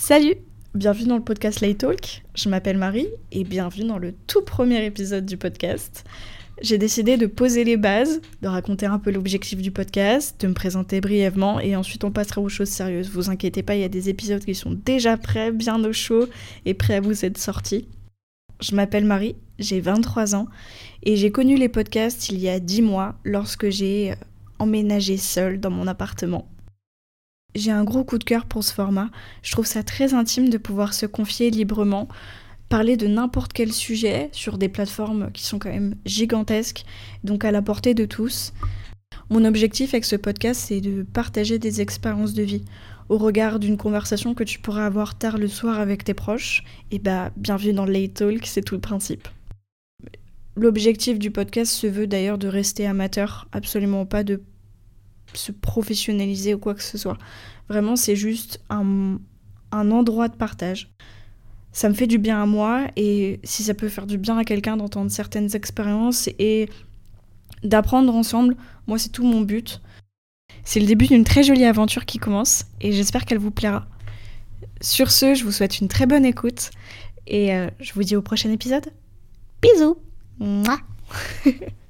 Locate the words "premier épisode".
4.42-5.26